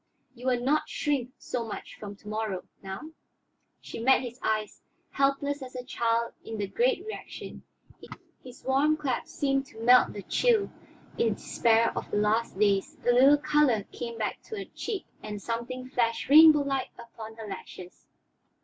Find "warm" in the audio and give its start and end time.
8.63-8.97